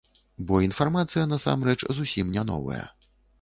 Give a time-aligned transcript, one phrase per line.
[0.51, 2.81] Бо інфармацыя насамрэч зусім не новая.